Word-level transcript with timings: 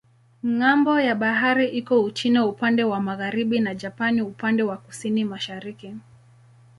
Ng'ambo 0.53 0.93
ya 1.07 1.15
bahari 1.21 1.67
iko 1.79 1.95
Uchina 2.03 2.45
upande 2.45 2.83
wa 2.83 2.99
magharibi 2.99 3.59
na 3.59 3.75
Japani 3.75 4.21
upande 4.21 4.63
wa 4.63 4.77
kusini-mashariki. 4.77 5.95